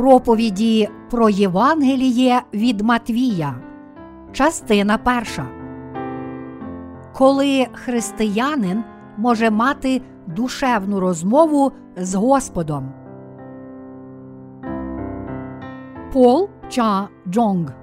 [0.00, 3.54] Проповіді про Євангеліє від Матвія,
[4.32, 5.46] частина перша.
[7.14, 8.84] Коли християнин
[9.16, 12.92] може мати душевну розмову з Господом.
[16.12, 17.79] Пол Ча Джонг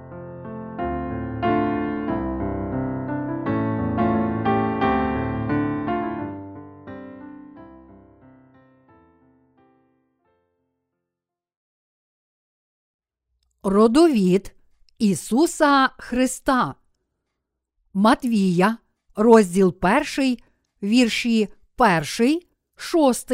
[13.62, 14.54] Родовід
[14.98, 16.74] Ісуса Христа.
[17.94, 18.76] Матвія,
[19.16, 19.74] розділ
[20.16, 20.36] 1,
[20.82, 21.48] вірші
[21.78, 22.40] 1,
[22.76, 23.32] 6.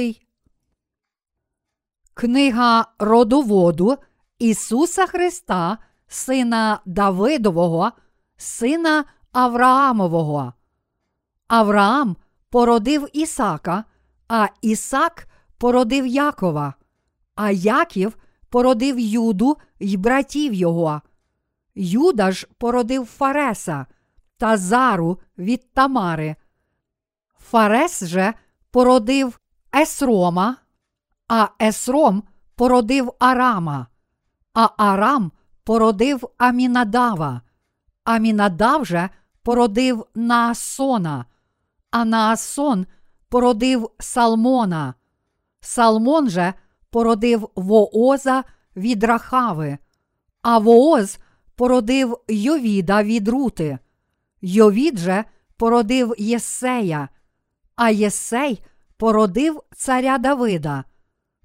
[2.14, 3.96] Книга родоводу
[4.38, 5.78] Ісуса Христа,
[6.08, 7.92] Сина Давидового,
[8.36, 10.52] Сина Авраамового.
[11.48, 12.16] Авраам
[12.50, 13.84] породив Ісака,
[14.28, 16.74] а Ісак породив Якова,
[17.34, 18.16] а Яків
[18.54, 21.02] породив Юду й братів його.
[21.74, 23.86] Юда ж породив Фареса
[24.36, 26.36] та Зару від Тамари.
[27.38, 28.34] Фарес же
[28.70, 29.40] породив
[29.76, 30.56] Есрома,
[31.28, 32.22] а Есром
[32.54, 33.86] породив Арама,
[34.54, 35.32] а Арам
[35.64, 37.40] породив Амінадава.
[38.04, 39.08] Амінадав же
[39.42, 41.24] породив Наасона,
[41.90, 42.86] а Наасон
[43.28, 44.94] породив Салмона.
[45.60, 46.54] Салмон же
[46.94, 48.44] породив Вооза
[48.76, 49.78] від Рахави,
[50.42, 51.18] а Вооз
[51.54, 53.78] породив Йовіда від Рути.
[54.42, 55.24] Йовід же
[55.56, 57.08] породив Єсея,
[57.76, 58.64] а Єсей
[58.96, 60.84] породив царя Давида.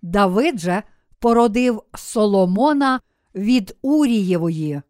[0.02, 0.84] Давид же
[1.20, 3.02] породив Соломона
[3.36, 4.82] від Урієвої.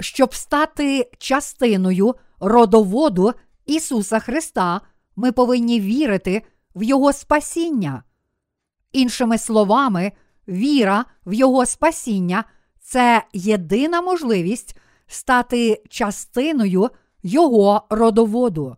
[0.00, 3.32] Щоб стати частиною родоводу
[3.64, 4.80] Ісуса Христа,
[5.16, 6.42] ми повинні вірити
[6.74, 8.02] в Його спасіння.
[8.92, 10.12] Іншими словами,
[10.48, 12.44] віра в Його спасіння
[12.80, 14.76] це єдина можливість
[15.06, 16.90] стати частиною
[17.22, 18.76] Його родоводу.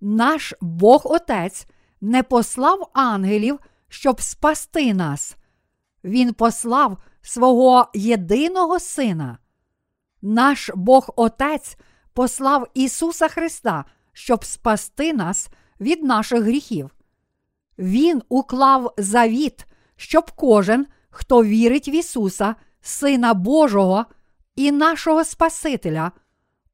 [0.00, 1.66] Наш Бог Отець
[2.00, 3.58] не послав ангелів,
[3.88, 5.36] щоб спасти нас.
[6.04, 9.38] Він послав свого єдиного Сина.
[10.22, 11.76] Наш Бог Отець
[12.12, 15.48] послав Ісуса Христа, щоб спасти нас
[15.80, 16.90] від наших гріхів.
[17.82, 19.66] Він уклав завіт,
[19.96, 24.04] щоб кожен, хто вірить в Ісуса, Сина Божого
[24.56, 26.12] і нашого Спасителя,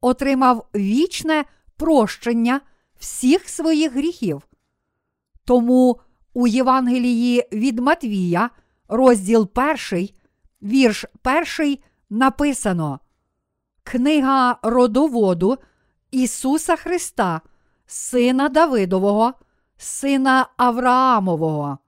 [0.01, 1.45] отримав вічне
[1.77, 2.61] прощення
[2.99, 4.43] всіх своїх гріхів.
[5.45, 6.01] Тому
[6.35, 8.51] у Євангелії від Матвія,
[8.89, 9.51] розділ
[9.91, 10.09] 1,
[10.63, 11.05] вірш
[11.59, 11.79] 1,
[12.11, 13.01] написано
[13.83, 15.59] Книга родоводу
[16.11, 17.41] Ісуса Христа,
[17.87, 19.35] Сина Давидового
[19.79, 21.79] сина Авраамового.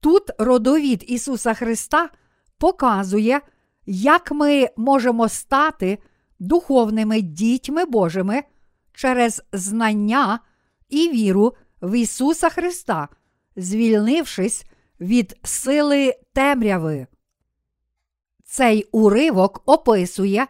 [0.00, 2.10] Тут родовід Ісуса Христа
[2.58, 3.40] показує,
[3.86, 5.98] як ми можемо стати
[6.38, 8.42] духовними дітьми Божими
[8.92, 10.40] через знання
[10.88, 13.08] і віру в Ісуса Христа,
[13.56, 14.64] звільнившись
[15.00, 17.06] від сили темряви.
[18.44, 20.46] Цей уривок описує,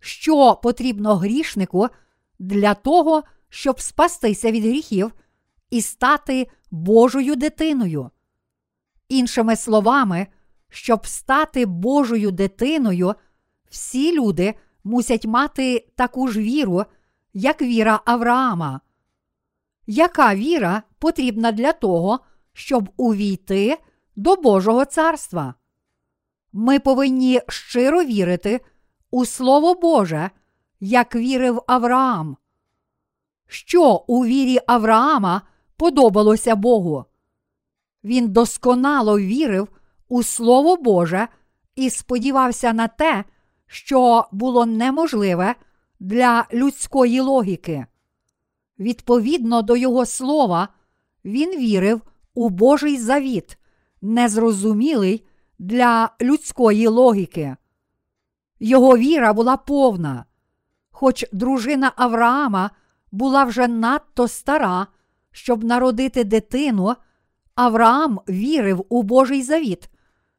[0.00, 1.88] що потрібно грішнику
[2.38, 5.12] для того, щоб спастися від гріхів
[5.70, 8.10] і стати Божою дитиною.
[9.08, 10.26] Іншими словами,
[10.68, 13.14] щоб стати Божою дитиною,
[13.70, 14.54] всі люди
[14.84, 16.84] мусять мати таку ж віру,
[17.34, 18.80] як віра Авраама.
[19.86, 22.20] Яка віра потрібна для того,
[22.52, 23.78] щоб увійти
[24.16, 25.54] до Божого царства?
[26.52, 28.60] Ми повинні щиро вірити
[29.10, 30.30] у Слово Боже,
[30.80, 32.36] як вірив Авраам.
[33.46, 35.42] Що у вірі Авраама
[35.76, 37.04] подобалося Богу.
[38.04, 39.68] Він досконало вірив
[40.08, 41.28] у Слово Боже
[41.74, 43.24] і сподівався на те,
[43.66, 45.54] що було неможливе
[46.00, 47.86] для людської логіки.
[48.78, 50.68] Відповідно до його слова,
[51.24, 52.00] він вірив
[52.34, 53.58] у Божий завіт,
[54.02, 55.26] незрозумілий
[55.58, 57.56] для людської логіки.
[58.60, 60.24] Його віра була повна,
[60.90, 62.70] хоч дружина Авраама
[63.12, 64.86] була вже надто стара,
[65.36, 66.94] щоб народити дитину,
[67.54, 69.90] Авраам вірив у Божий завіт,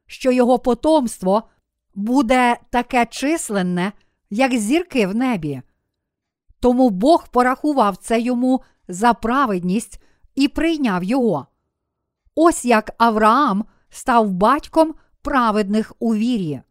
[0.05, 1.43] що його потомство
[1.95, 3.91] буде таке численне,
[4.29, 5.61] як зірки в небі.
[6.59, 10.03] Тому Бог порахував це йому за праведність
[10.35, 11.47] і прийняв його.
[12.35, 16.61] Ось як Авраам став батьком праведних у вірі.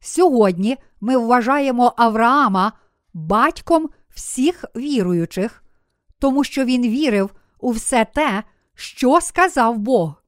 [0.00, 2.72] Сьогодні ми вважаємо Авраама
[3.14, 5.63] батьком всіх віруючих,
[6.24, 8.42] тому що він вірив у все те,
[8.74, 10.22] що сказав Бог.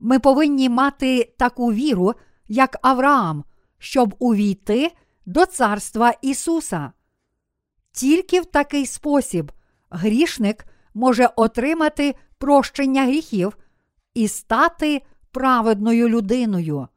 [0.00, 2.14] Ми повинні мати таку віру,
[2.48, 3.44] як Авраам,
[3.78, 4.92] щоб увійти
[5.26, 6.92] до Царства Ісуса.
[7.92, 9.52] Тільки в такий спосіб
[9.90, 10.64] грішник
[10.94, 13.56] може отримати прощення гріхів
[14.14, 16.88] і стати праведною людиною.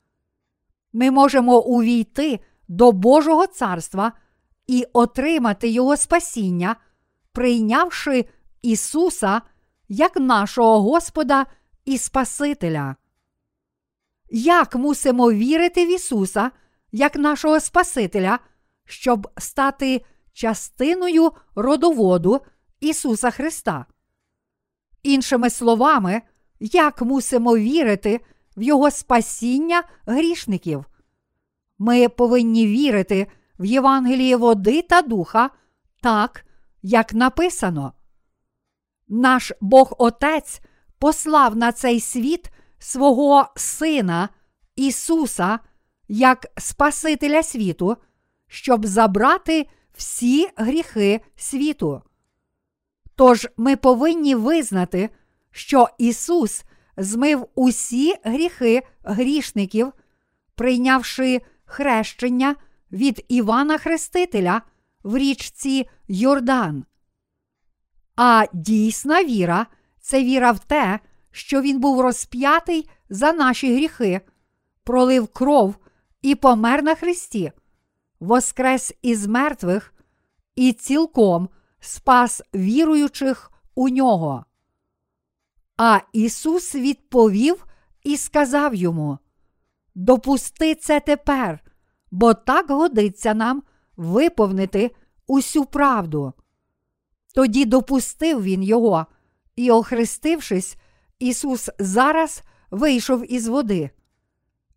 [0.94, 4.12] Ми можемо увійти до Божого царства
[4.68, 6.76] і отримати Його спасіння,
[7.34, 8.26] прийнявши
[8.62, 9.42] Ісуса
[9.90, 11.46] як нашого Господа
[11.86, 12.96] і Спасителя.
[14.30, 16.52] Як мусимо вірити в Ісуса
[16.92, 18.40] як нашого Спасителя,
[18.86, 22.42] щоб стати частиною родоводу
[22.80, 23.86] Ісуса Христа?
[25.04, 26.22] Іншими словами,
[26.60, 28.20] як мусимо вірити
[28.58, 30.86] в Його спасіння грішників?
[31.80, 33.28] Ми повинні вірити
[33.60, 35.50] в Євангеліє води та духа
[36.02, 36.46] так,
[36.82, 37.94] як написано.
[39.08, 40.62] Наш Бог Отець
[41.00, 44.30] послав на цей світ свого Сина
[44.76, 45.60] Ісуса
[46.08, 47.98] як Спасителя світу,
[48.48, 52.02] щоб забрати всі гріхи світу.
[53.16, 55.10] Тож ми повинні визнати,
[55.52, 56.64] що Ісус
[56.98, 59.94] змив усі гріхи грішників,
[60.56, 62.56] прийнявши хрещення
[62.92, 64.62] від Івана Хрестителя
[65.04, 66.86] в річці Йордан.
[68.16, 69.68] А дійсна віра
[70.00, 71.00] це віра в те,
[71.32, 74.22] що Він був розп'ятий за наші гріхи,
[74.84, 75.76] пролив кров
[76.22, 77.52] і помер на Христі,
[78.20, 79.94] воскрес із мертвих
[80.56, 81.50] і цілком
[81.80, 84.46] спас віруючих у нього.
[85.78, 87.66] А Ісус відповів
[88.04, 89.18] і сказав йому:
[89.96, 91.60] Допусти це тепер,
[92.12, 93.64] бо так годиться нам
[94.02, 94.92] виповнити
[95.28, 96.34] усю правду.
[97.36, 99.06] Тоді допустив він його,
[99.56, 100.78] і, охрестившись,
[101.20, 103.90] Ісус зараз вийшов із води.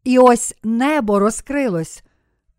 [0.04, 2.04] І ось небо розкрилось,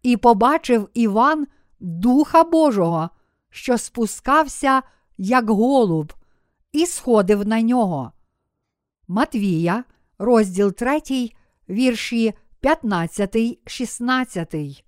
[0.03, 1.47] і побачив Іван
[1.79, 3.09] Духа Божого,
[3.49, 4.81] що спускався,
[5.17, 6.13] як голуб,
[6.71, 8.11] і сходив на нього.
[9.07, 9.83] Матвія,
[10.17, 11.01] розділ 3,
[11.69, 14.84] вірші 15, 16.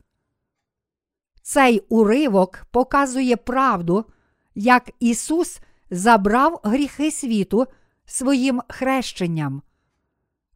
[1.50, 4.06] Цей уривок показує правду,
[4.56, 5.60] як Ісус
[5.92, 7.68] забрав гріхи світу
[8.06, 9.62] своїм хрещенням.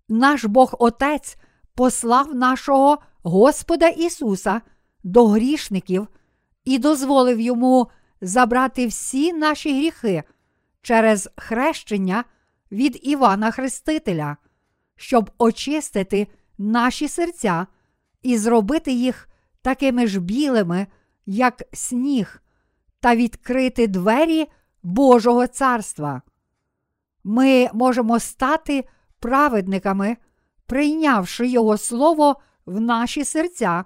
[0.09, 1.37] Наш Бог Отець
[1.75, 4.61] послав нашого Господа Ісуса
[5.03, 6.07] до грішників
[6.65, 7.87] і дозволив йому
[8.21, 10.23] забрати всі наші гріхи
[10.81, 12.23] через хрещення
[12.71, 14.37] від Івана Хрестителя,
[14.95, 16.27] щоб очистити
[16.57, 17.67] наші серця
[18.21, 19.27] і зробити їх
[19.61, 20.87] такими ж білими,
[21.25, 22.41] як сніг,
[22.99, 24.47] та відкрити двері
[24.83, 26.21] Божого царства.
[27.23, 28.85] Ми можемо стати
[29.19, 30.17] праведниками,
[30.65, 32.35] прийнявши Його Слово
[32.65, 33.85] в наші серця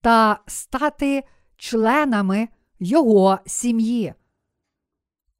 [0.00, 1.24] та стати
[1.56, 2.48] членами
[2.78, 4.14] Його сім'ї.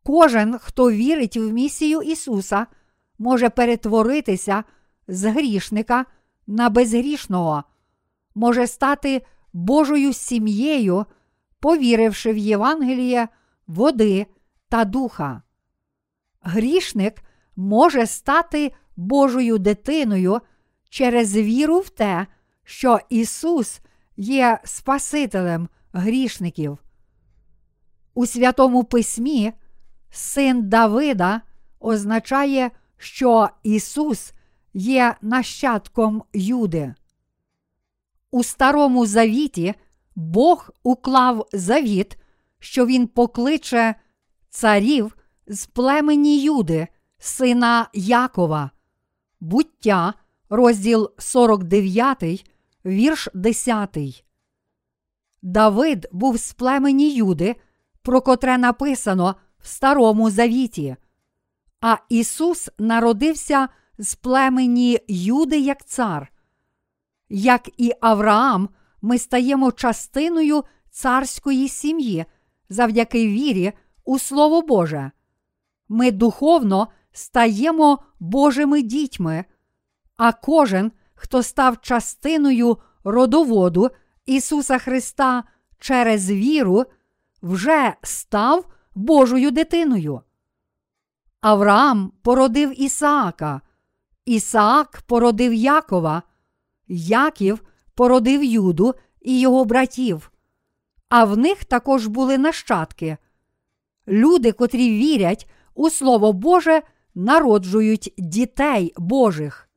[0.04, 2.66] Кожен, хто вірить в місію Ісуса,
[3.18, 4.64] може перетворитися
[5.08, 6.06] з грішника
[6.46, 7.64] на безгрішного,
[8.34, 9.22] може стати
[9.56, 11.06] Божою сім'єю,
[11.60, 13.28] повіривши в Євангеліє
[13.66, 14.26] води
[14.68, 15.42] та духа.
[16.40, 17.22] Грішник
[17.56, 20.40] може стати Божою дитиною
[20.88, 22.26] через віру в те,
[22.64, 23.80] що Ісус
[24.16, 26.78] є Спасителем грішників.
[28.14, 29.52] У Святому Письмі
[30.10, 31.40] син Давида
[31.80, 34.32] означає, що Ісус
[34.74, 36.94] є нащадком Юди.
[38.36, 39.74] У Старому Завіті
[40.16, 42.18] Бог уклав завіт,
[42.58, 43.94] що Він покличе
[44.48, 45.16] царів
[45.46, 46.88] з племені Юди,
[47.18, 48.70] сина Якова,
[49.40, 50.14] буття,
[50.48, 52.50] розділ 49,
[52.86, 54.24] вірш 10.
[55.42, 57.56] Давид був з племені Юди,
[58.02, 60.96] про котре написано в Старому Завіті.
[61.80, 66.32] А Ісус народився з племені Юди як цар.
[67.28, 68.68] Як і Авраам,
[69.02, 72.24] ми стаємо частиною царської сім'ї
[72.68, 73.72] завдяки вірі
[74.04, 75.10] у Слово Боже.
[75.88, 79.44] Ми духовно стаємо Божими дітьми,
[80.16, 83.90] а кожен, хто став частиною родоводу
[84.26, 85.44] Ісуса Христа
[85.78, 86.84] через віру,
[87.42, 90.20] вже став Божою дитиною.
[91.40, 93.60] Авраам породив Ісаака,
[94.24, 96.22] Ісаак породив Якова,
[96.88, 97.64] Яків
[97.94, 100.32] породив Юду і його братів,
[101.08, 103.16] а в них також були нащадки.
[104.08, 106.82] Люди, котрі вірять у Слово Боже,
[107.14, 109.68] народжують дітей Божих.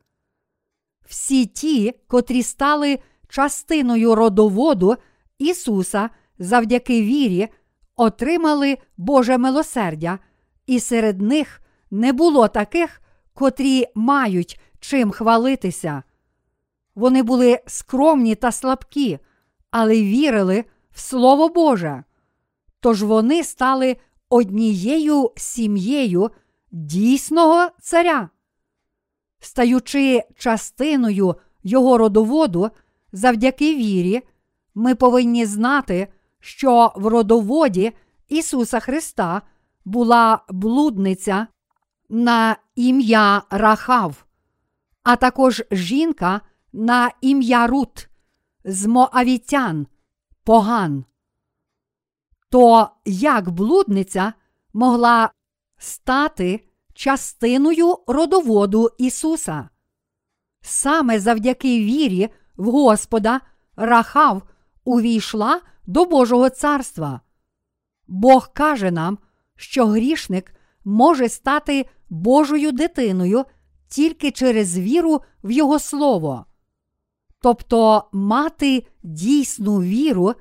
[1.06, 4.96] всі ті, котрі стали частиною родоводу
[5.38, 7.48] Ісуса завдяки вірі,
[7.96, 10.20] отримали Боже милосердя,
[10.68, 11.62] і серед них
[11.92, 13.02] не було таких,
[13.34, 16.04] котрі мають чим хвалитися.
[17.00, 19.20] Вони були скромні та слабкі,
[19.72, 22.04] але вірили в Слово Боже.
[22.80, 23.98] Тож вони стали
[24.30, 26.32] однією сім'єю
[26.72, 28.30] дійсного царя.
[29.40, 32.70] Стаючи частиною його родоводу
[33.12, 34.22] завдяки вірі,
[34.76, 36.08] ми повинні знати,
[36.40, 37.92] що в родоводі
[38.28, 39.42] Ісуса Христа
[39.86, 41.48] була блудниця
[42.10, 44.26] на ім'я Рахав,
[45.04, 46.42] а також жінка
[46.74, 48.10] на ім'я Рут
[48.64, 49.88] з Моавітян,
[50.44, 51.06] Поган.
[52.50, 54.34] То як блудниця
[54.74, 55.32] могла
[55.78, 59.70] стати частиною родоводу Ісуса?
[60.62, 63.42] Саме завдяки вірі в Господа
[63.76, 64.44] Рахав
[64.84, 67.22] увійшла до Божого царства.
[68.08, 69.18] Бог каже нам,
[69.56, 70.54] що грішник
[70.86, 73.46] може стати Божою дитиною
[73.88, 76.46] тільки через віру в Його Слово.
[77.42, 80.34] Тобто мати дійсну віру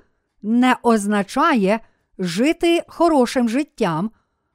[0.42, 1.80] не означає
[2.18, 4.10] жити хорошим життям,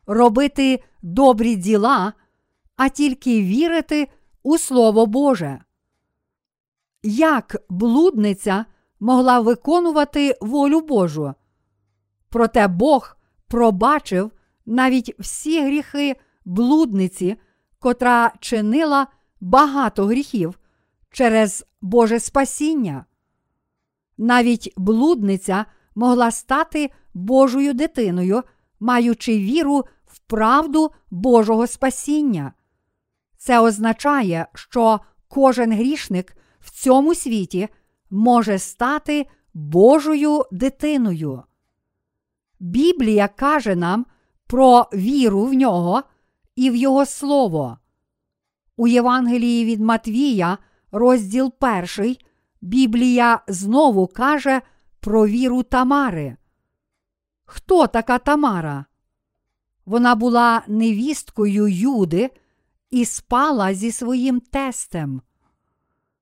[0.07, 2.13] робити добрі діла,
[2.75, 4.07] а тільки вірити
[4.43, 5.59] у Слово Боже.
[7.03, 8.65] Як блудниця
[8.99, 11.33] могла виконувати волю Божу?
[12.29, 14.31] Проте Бог пробачив
[14.65, 17.37] навіть всі гріхи блудниці,
[17.79, 19.07] котра чинила
[19.41, 20.59] багато гріхів
[21.11, 23.05] через Боже спасіння.
[24.17, 28.43] Навіть блудниця могла стати Божою дитиною,
[28.79, 32.53] маючи віру в правду Божого спасіння.
[33.37, 37.67] Це означає, що кожен грішник в цьому світі
[38.09, 41.43] може стати Божою дитиною.
[42.59, 44.05] Біблія каже нам
[44.47, 46.03] про віру в нього
[46.55, 47.77] і в Його Слово.
[48.77, 50.57] У Євангелії від Матвія,
[50.93, 52.25] розділ перший,
[52.61, 54.61] Біблія знову каже
[54.99, 56.37] про віру Тамари.
[57.45, 58.85] Хто така Тамара?
[59.85, 62.29] Вона була невісткою Юди
[62.91, 65.21] і спала зі своїм тестем.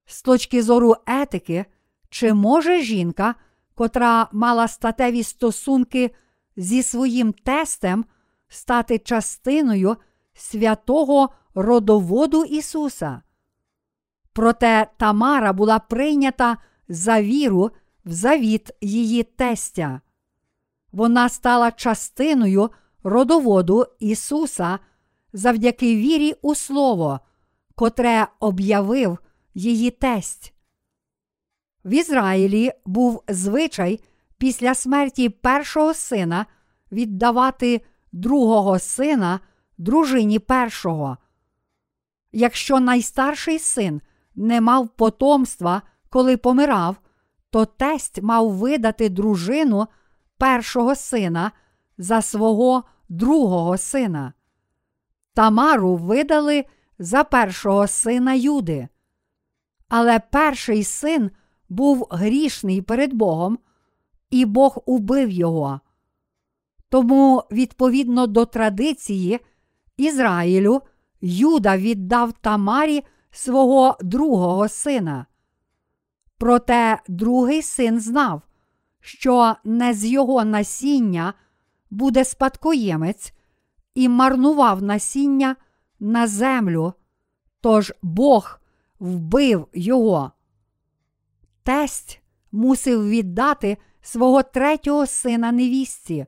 [0.06, 1.66] З точки зору етики,
[2.10, 3.36] чи може жінка,
[3.76, 6.12] котра мала статеві стосунки
[6.56, 8.06] зі своїм тестем,
[8.48, 9.98] стати частиною
[10.34, 13.22] святого родоводу Ісуса?
[14.34, 16.58] Проте Тамара була прийнята
[16.88, 17.72] за віру
[18.06, 20.02] в завіт її тестя.
[20.92, 22.70] Вона стала частиною
[23.04, 24.80] родоводу Ісуса
[25.34, 27.20] завдяки вірі у Слово,
[27.76, 29.18] котре об'явив
[29.54, 30.54] її тесть.
[31.86, 34.00] В Ізраїлі був звичай
[34.38, 36.46] після смерті першого сина
[36.92, 39.40] віддавати другого сина
[39.78, 41.18] дружині першого.
[42.32, 44.02] Якщо найстарший син
[44.36, 46.96] не мав потомства, коли помирав,
[47.50, 49.88] то тесть мав видати дружину
[50.38, 51.52] першого сина
[51.98, 54.34] за свого другого сина.
[55.34, 56.66] Тамару видали
[57.00, 58.88] за першого сина Юди.
[59.90, 61.32] Але перший син
[61.70, 63.60] був грішний перед Богом,
[64.30, 65.80] і Бог убив його.
[66.90, 69.40] Тому, відповідно до традиції
[69.98, 70.82] Ізраїлю,
[71.22, 75.26] Юда віддав Тамарі свого другого сина.
[76.38, 78.42] Проте другий син знав,
[79.00, 81.34] що не з його насіння
[81.90, 83.34] буде спадкоємець,
[83.96, 85.56] і марнував насіння
[86.00, 86.94] на землю,
[87.62, 88.60] тож Бог
[89.00, 90.32] вбив його.
[91.64, 92.22] Тесть
[92.52, 96.26] мусив віддати свого третього сина невістці.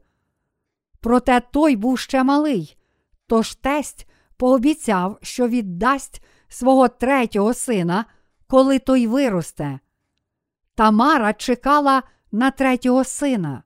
[1.00, 2.77] Проте той був ще малий,
[3.27, 4.07] тож тесть
[4.38, 8.05] пообіцяв, що віддасть свого третього сина,
[8.48, 9.79] коли той виросте.
[10.75, 13.63] Тамара чекала на третього сина.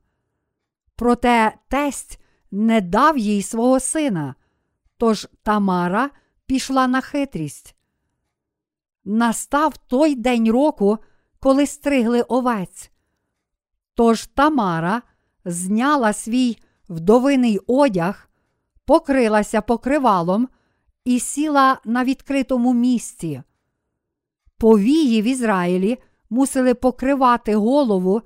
[0.96, 4.36] Проте тесть не дав їй свого сина,
[4.98, 6.10] тож Тамара
[6.46, 7.76] пішла на хитрість.
[9.06, 10.98] Настав той день року,
[11.40, 12.92] коли стригли овець.
[13.94, 15.02] Тож Тамара
[15.46, 16.58] зняла свій
[16.90, 18.30] вдовиний одяг,
[18.86, 20.50] покрилася покривалом
[21.08, 23.42] і сіла на відкритому місці.
[24.58, 25.98] Повії в Ізраїлі
[26.30, 28.22] мусили покривати голову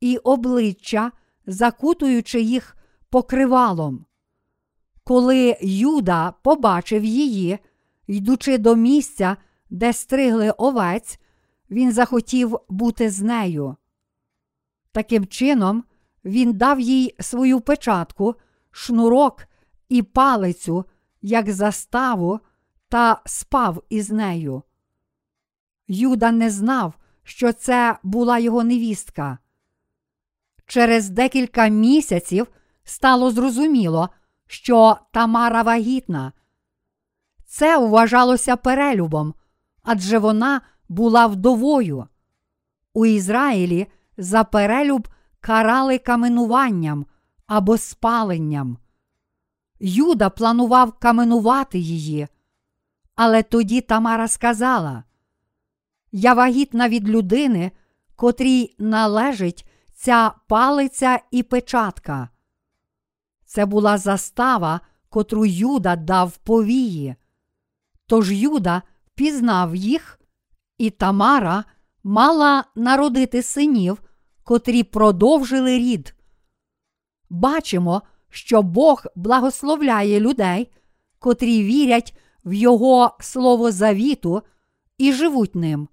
[0.00, 1.12] і обличчя,
[1.46, 2.76] закутуючи їх
[3.10, 4.04] покривалом.
[5.04, 7.58] Коли Юда побачив її,
[8.06, 9.36] йдучи до місця,
[9.70, 11.20] де стригли овець,
[11.70, 13.76] він захотів бути з нею.
[14.92, 15.84] Таким чином,
[16.24, 18.34] він дав їй свою печатку,
[18.70, 19.46] шнурок
[19.88, 20.84] і палицю,
[21.22, 22.40] як заставу,
[22.88, 24.62] та спав із нею.
[25.88, 29.38] Юда не знав, що це була його невістка.
[30.66, 32.46] Через декілька місяців
[32.84, 34.08] стало зрозуміло,
[34.46, 36.32] що Тамара вагітна.
[37.46, 39.34] Це вважалося перелюбом,
[39.82, 42.06] адже вона була вдовою.
[42.94, 45.08] У Ізраїлі за перелюб
[45.40, 47.06] карали каменуванням
[47.46, 48.78] або спаленням.
[49.80, 52.28] Юда планував каменувати її,
[53.14, 55.04] але тоді Тамара сказала:
[56.12, 57.72] Я вагітна від людини,
[58.16, 62.28] котрій належить ця палиця і печатка.
[63.44, 67.16] Це була застава, котру Юда дав повії.
[68.06, 68.82] Тож Юда
[69.14, 70.20] пізнав їх,
[70.78, 71.64] і Тамара
[72.04, 74.02] мала народити синів,
[74.44, 76.14] котрі продовжили рід.
[77.30, 80.72] Бачимо, що Бог благословляє людей,
[81.18, 84.42] котрі вірять в Його слово завіту
[84.98, 85.88] і живуть ним.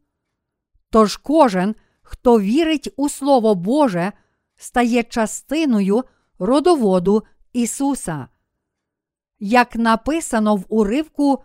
[0.89, 4.11] Тож кожен, хто вірить у Слово Боже,
[4.57, 6.03] стає частиною
[6.39, 7.23] родоводу
[7.53, 8.27] Ісуса.
[9.39, 11.43] Як написано в уривку,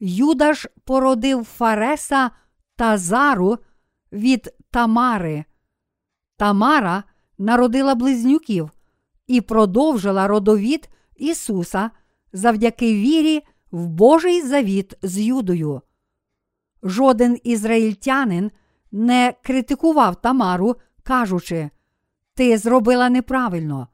[0.00, 2.30] Юда ж породив Фареса
[2.76, 3.58] та Зару
[4.12, 5.44] від Тамари.
[6.36, 7.04] Тамара
[7.38, 8.70] народила близнюків
[9.26, 11.90] і продовжила родовід Ісуса
[12.32, 15.82] завдяки вірі в Божий завіт з Юдою.
[16.82, 18.50] Жоден ізраїльтянин
[18.92, 21.70] не критикував Тамару, кажучи,
[22.34, 23.88] Ти зробила неправильно.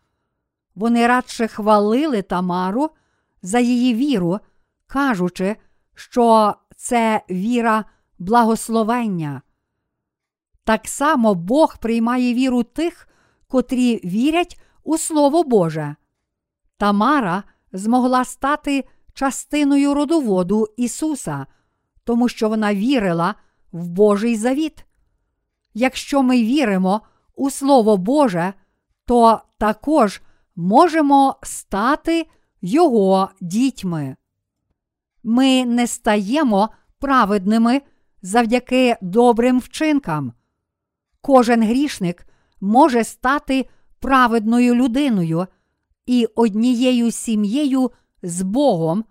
[0.74, 2.90] Вони радше хвалили Тамару
[3.42, 4.38] за її віру,
[4.86, 5.56] кажучи,
[5.94, 7.84] що це віра
[8.18, 9.42] благословення.
[10.64, 13.08] Так само Бог приймає віру тих,
[13.48, 15.96] котрі вірять у Слово Боже.
[16.76, 21.46] Тамара змогла стати частиною родоводу Ісуса,
[22.04, 23.34] тому що вона вірила
[23.72, 24.84] в Божий завіт.
[25.74, 27.00] Якщо ми віримо
[27.36, 28.54] у Слово Боже,
[29.04, 30.22] то також
[30.56, 32.26] можемо стати
[32.62, 34.16] Його дітьми.
[35.22, 37.82] Ми не стаємо праведними
[38.22, 40.32] завдяки добрим вчинкам.
[41.20, 42.26] Кожен грішник
[42.60, 43.68] може стати
[44.00, 45.46] праведною людиною
[46.06, 47.90] і однією сім'єю
[48.22, 49.04] з Богом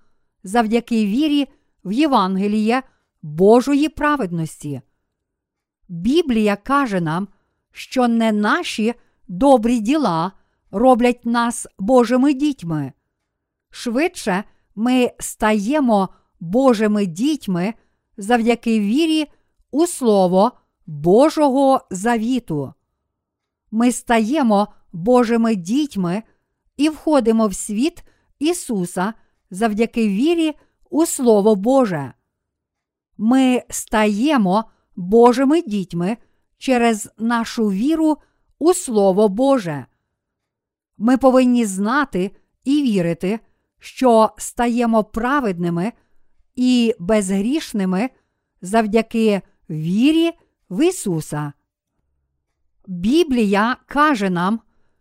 [0.43, 1.47] завдяки вірі
[1.83, 2.83] в Євангеліє
[3.21, 4.81] Божої праведності.
[5.89, 7.27] Біблія каже нам,
[7.71, 8.93] що не наші
[9.27, 10.31] добрі діла
[10.71, 12.93] роблять нас Божими дітьми.
[13.69, 14.43] Швидше
[14.75, 17.73] ми стаємо Божими дітьми
[18.17, 19.27] завдяки вірі
[19.71, 20.51] у Слово
[20.85, 22.73] Божого завіту.
[23.71, 26.23] Ми стаємо Божими дітьми
[26.77, 28.03] і входимо в світ
[28.39, 29.13] Ісуса
[29.51, 30.53] завдяки вірі
[30.89, 32.13] у Слово Боже.
[33.17, 34.63] Ми стаємо
[34.95, 36.17] Божими дітьми
[36.57, 38.17] через нашу віру
[38.59, 39.85] у Слово Боже.
[40.97, 42.31] Ми повинні знати
[42.63, 43.39] і вірити,
[43.79, 45.93] що стаємо праведними
[46.55, 48.09] і безгрішними
[48.61, 50.31] завдяки вірі
[50.69, 51.53] в Ісуса.
[52.87, 54.59] Біблія каже нам,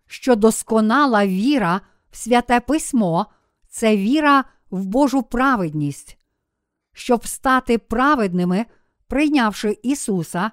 [0.08, 3.26] що досконала віра в святе письмо
[3.68, 6.18] це віра в Божу праведність.
[6.92, 8.66] Щоб стати праведними,
[9.06, 10.50] прийнявши Ісуса,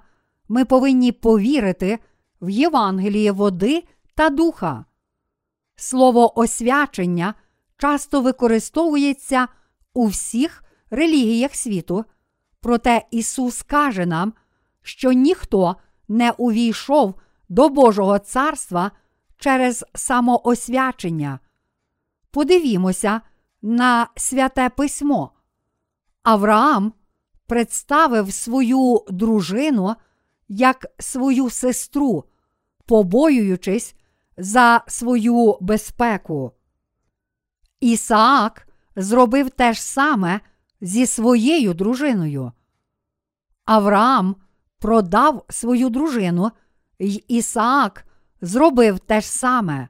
[0.48, 1.98] ми повинні повірити
[2.40, 4.84] в Євангеліє води та духа.
[5.76, 7.34] Слово освячення
[7.76, 9.48] часто використовується
[9.94, 12.04] у всіх релігіях світу,
[12.60, 14.32] проте Ісус каже нам,
[14.82, 15.76] що ніхто
[16.08, 17.14] не увійшов
[17.48, 18.90] до Божого царства
[19.38, 21.38] через самоосвячення.
[22.30, 23.20] Подивімося
[23.62, 25.30] на святе письмо.
[26.22, 26.92] Авраам
[27.46, 29.94] представив свою дружину
[30.48, 32.24] як свою сестру,
[32.86, 33.94] побоюючись
[34.36, 36.52] за свою безпеку.
[37.80, 40.40] Ісаак зробив те ж саме
[40.80, 42.52] зі своєю дружиною.
[43.64, 44.36] Авраам
[44.78, 46.50] продав свою дружину,
[46.98, 48.04] й Ісаак
[48.46, 49.88] зробив те ж саме.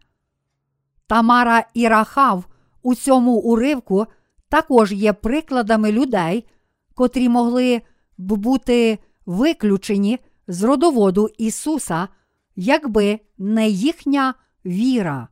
[1.06, 2.44] Тамара і Рахав
[2.82, 4.06] у цьому уривку
[4.48, 6.48] також є прикладами людей,
[6.94, 7.82] котрі могли
[8.18, 12.08] б бути виключені з родоводу Ісуса,
[12.56, 14.34] якби не їхня
[14.66, 15.28] віра.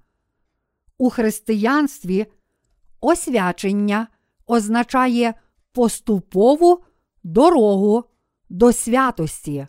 [0.99, 2.27] У християнстві
[3.01, 4.07] освячення
[4.47, 5.35] означає
[5.73, 6.85] поступову
[7.25, 8.05] дорогу
[8.49, 9.67] до святості.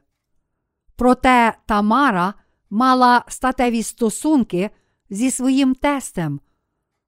[0.96, 2.34] Проте Тамара
[2.70, 4.70] мала статеві стосунки
[5.10, 6.40] зі своїм тестем.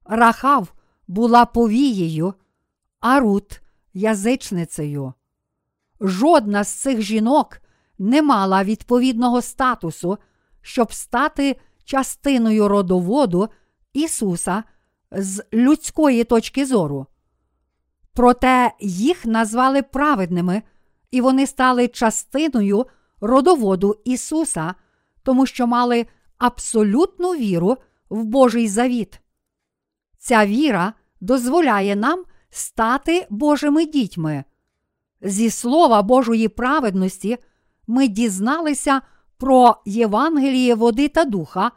[0.04, 0.72] Рахав
[1.08, 2.34] була повією,
[3.00, 3.60] а Рут
[3.94, 5.12] язичницею.
[6.00, 7.60] Жодна з цих жінок
[7.98, 10.18] не мала відповідного статусу,
[10.62, 13.48] щоб стати частиною родоводу
[13.92, 14.64] Ісуса
[15.10, 17.06] з людської точки зору.
[18.14, 20.62] Проте їх назвали праведними,
[21.10, 22.86] і вони стали частиною
[23.20, 24.74] родоводу Ісуса,
[25.28, 26.06] тому що мали
[26.38, 27.76] абсолютну віру
[28.10, 29.20] в Божий завіт.
[30.18, 34.44] Ця віра дозволяє нам стати Божими дітьми.
[35.20, 37.38] Зі слова Божої праведності
[37.86, 39.00] ми дізналися
[39.36, 41.70] про Євангеліє води та духа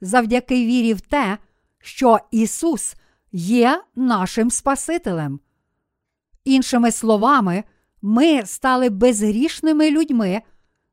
[0.00, 1.38] завдяки вірі в те,
[1.78, 2.94] що Ісус
[3.32, 5.40] є нашим Спасителем.
[6.44, 7.64] Іншими словами,
[8.02, 10.42] ми стали безгрішними людьми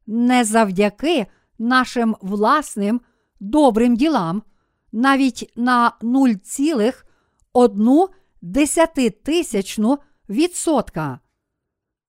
[0.07, 1.27] не завдяки
[1.61, 3.01] нашим власним
[3.39, 4.43] добрим ділам,
[4.91, 8.07] навіть на 0,1
[8.41, 11.19] десятитисячну відсотка.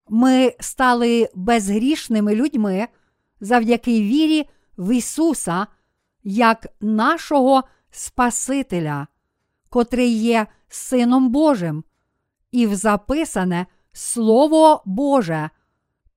[0.09, 2.89] Ми стали безгрішними людьми
[3.41, 5.67] завдяки вірі в Ісуса
[6.23, 9.07] як нашого Спасителя,
[9.69, 11.85] котрий є Сином Божим,
[12.51, 15.51] і в записане Слово Боже,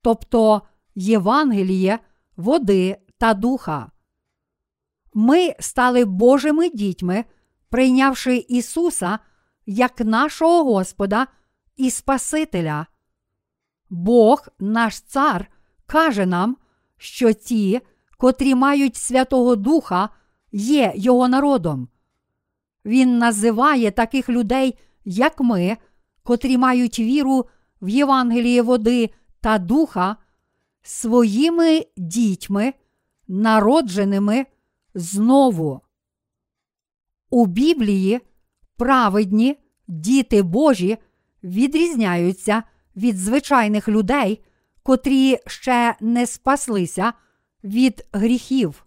[0.01, 0.61] тобто
[0.95, 1.99] Євангеліє,
[2.37, 3.91] води та духа.
[5.13, 7.25] Ми стали Божими дітьми,
[7.69, 9.19] прийнявши Ісуса
[9.65, 11.27] як нашого Господа
[11.77, 12.85] і Спасителя.
[13.89, 15.47] Бог, наш Цар,
[15.85, 16.57] каже нам,
[16.97, 17.81] що ті,
[18.17, 20.09] котрі мають Святого Духа,
[20.51, 21.87] є Його народом.
[22.85, 25.77] Він називає таких людей, як ми,
[26.23, 27.45] котрі мають віру
[27.81, 29.09] в Євангеліє води
[29.41, 30.15] та духа,
[30.81, 32.73] своїми дітьми,
[33.27, 34.45] народженими
[34.93, 35.81] знову.
[37.29, 38.21] У Біблії
[38.77, 39.57] праведні
[39.87, 40.97] діти Божі
[41.43, 42.63] відрізняються
[42.95, 44.43] від звичайних людей,
[44.83, 47.13] котрі ще не спаслися
[47.63, 48.85] від гріхів.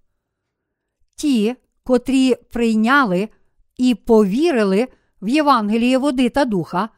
[1.15, 3.29] Ті, котрі прийняли
[3.77, 4.89] і повірили
[5.23, 6.89] в Євангеліє води та духа,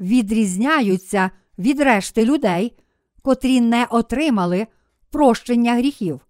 [0.00, 2.78] відрізняються від решти людей,
[3.22, 4.66] котрі не отримали
[5.10, 6.20] прощення гріхів.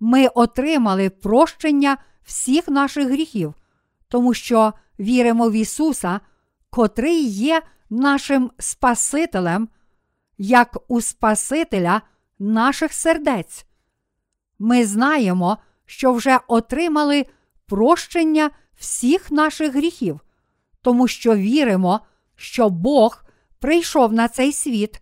[0.00, 3.54] Ми отримали прощення всіх наших гріхів,
[4.08, 6.20] тому що віримо в Ісуса,
[6.70, 9.68] котрий є нашим Спасителем,
[10.38, 12.02] як у Спасителя
[12.38, 13.66] наших сердець.
[14.58, 17.26] Ми знаємо, що вже отримали
[17.66, 20.20] прощення всіх наших гріхів,
[20.82, 22.00] тому що віримо,
[22.36, 23.24] що Бог
[23.58, 25.00] прийшов на цей світ,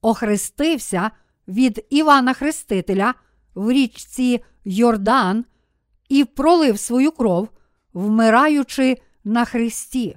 [0.00, 1.10] охрестився
[1.48, 3.14] від Івана Хрестителя
[3.54, 5.44] в річці Йордан
[6.08, 7.48] і пролив свою кров,
[7.92, 10.16] вмираючи на Христі.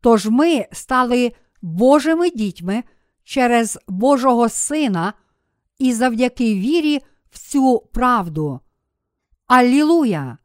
[0.00, 2.84] Тож ми стали Божими дітьми
[3.24, 5.12] через Божого Сина
[5.78, 8.60] і завдяки вірі в цю правду.
[9.46, 10.38] Аллілуя!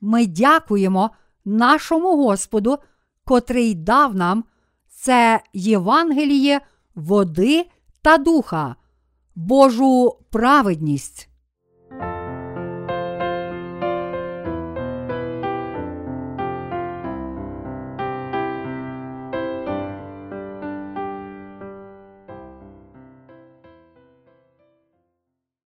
[0.00, 1.10] Ми дякуємо
[1.44, 2.78] нашому Господу,
[3.24, 4.44] котрий дав нам
[4.88, 6.60] це Євангеліє
[6.94, 7.66] води
[8.02, 8.76] та духа,
[9.40, 11.28] Божу праведність.